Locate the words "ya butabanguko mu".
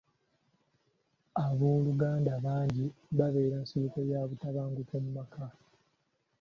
4.11-5.11